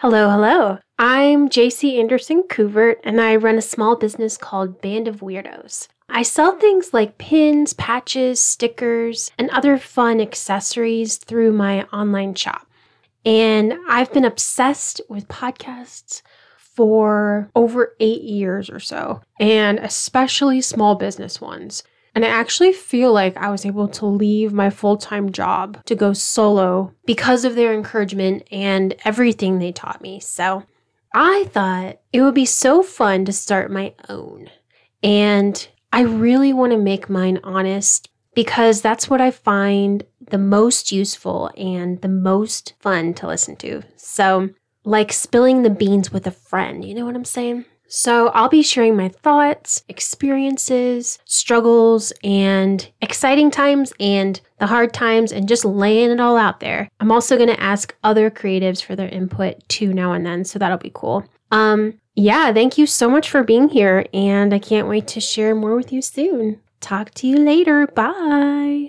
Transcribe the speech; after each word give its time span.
Hello, 0.00 0.28
hello. 0.28 0.76
I'm 0.98 1.48
JC 1.48 1.98
Anderson 1.98 2.42
Couvert, 2.42 2.96
and 3.02 3.18
I 3.18 3.34
run 3.34 3.56
a 3.56 3.62
small 3.62 3.96
business 3.96 4.36
called 4.36 4.82
Band 4.82 5.08
of 5.08 5.20
Weirdos. 5.20 5.88
I 6.10 6.22
sell 6.22 6.58
things 6.58 6.92
like 6.92 7.16
pins, 7.16 7.72
patches, 7.72 8.38
stickers, 8.38 9.30
and 9.38 9.48
other 9.48 9.78
fun 9.78 10.20
accessories 10.20 11.16
through 11.16 11.52
my 11.52 11.84
online 11.84 12.34
shop. 12.34 12.66
And 13.24 13.72
I've 13.88 14.12
been 14.12 14.26
obsessed 14.26 15.00
with 15.08 15.28
podcasts 15.28 16.20
for 16.58 17.48
over 17.54 17.96
eight 17.98 18.20
years 18.20 18.68
or 18.68 18.80
so, 18.80 19.22
and 19.40 19.78
especially 19.78 20.60
small 20.60 20.96
business 20.96 21.40
ones. 21.40 21.82
And 22.16 22.24
I 22.24 22.28
actually 22.28 22.72
feel 22.72 23.12
like 23.12 23.36
I 23.36 23.50
was 23.50 23.66
able 23.66 23.88
to 23.88 24.06
leave 24.06 24.50
my 24.50 24.70
full 24.70 24.96
time 24.96 25.32
job 25.32 25.84
to 25.84 25.94
go 25.94 26.14
solo 26.14 26.94
because 27.04 27.44
of 27.44 27.54
their 27.54 27.74
encouragement 27.74 28.48
and 28.50 28.94
everything 29.04 29.58
they 29.58 29.70
taught 29.70 30.00
me. 30.00 30.20
So 30.20 30.64
I 31.14 31.44
thought 31.50 32.00
it 32.14 32.22
would 32.22 32.34
be 32.34 32.46
so 32.46 32.82
fun 32.82 33.26
to 33.26 33.34
start 33.34 33.70
my 33.70 33.94
own. 34.08 34.48
And 35.02 35.68
I 35.92 36.00
really 36.00 36.54
want 36.54 36.72
to 36.72 36.78
make 36.78 37.10
mine 37.10 37.38
honest 37.44 38.08
because 38.34 38.80
that's 38.80 39.10
what 39.10 39.20
I 39.20 39.30
find 39.30 40.02
the 40.30 40.38
most 40.38 40.92
useful 40.92 41.50
and 41.54 42.00
the 42.00 42.08
most 42.08 42.72
fun 42.80 43.12
to 43.14 43.26
listen 43.26 43.56
to. 43.56 43.82
So, 43.96 44.48
like 44.84 45.12
spilling 45.12 45.64
the 45.64 45.70
beans 45.70 46.12
with 46.12 46.26
a 46.26 46.30
friend, 46.30 46.82
you 46.82 46.94
know 46.94 47.04
what 47.04 47.14
I'm 47.14 47.26
saying? 47.26 47.66
So, 47.88 48.28
I'll 48.28 48.48
be 48.48 48.62
sharing 48.62 48.96
my 48.96 49.08
thoughts, 49.08 49.84
experiences, 49.88 51.18
struggles, 51.24 52.12
and 52.24 52.88
exciting 53.00 53.50
times 53.50 53.92
and 54.00 54.40
the 54.58 54.66
hard 54.66 54.92
times 54.92 55.32
and 55.32 55.48
just 55.48 55.64
laying 55.64 56.10
it 56.10 56.20
all 56.20 56.36
out 56.36 56.60
there. 56.60 56.88
I'm 57.00 57.12
also 57.12 57.36
going 57.36 57.48
to 57.48 57.60
ask 57.60 57.94
other 58.02 58.30
creatives 58.30 58.82
for 58.82 58.96
their 58.96 59.08
input 59.08 59.68
too 59.68 59.92
now 59.92 60.12
and 60.12 60.26
then, 60.26 60.44
so 60.44 60.58
that'll 60.58 60.78
be 60.78 60.92
cool. 60.94 61.24
Um, 61.52 62.00
yeah, 62.14 62.52
thank 62.52 62.78
you 62.78 62.86
so 62.86 63.10
much 63.10 63.30
for 63.30 63.42
being 63.44 63.68
here, 63.68 64.06
and 64.12 64.54
I 64.54 64.58
can't 64.58 64.88
wait 64.88 65.06
to 65.08 65.20
share 65.20 65.54
more 65.54 65.76
with 65.76 65.92
you 65.92 66.00
soon. 66.02 66.60
Talk 66.80 67.12
to 67.14 67.26
you 67.26 67.36
later. 67.36 67.86
Bye. 67.86 68.84